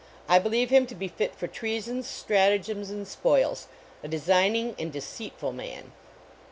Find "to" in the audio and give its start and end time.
0.87-0.95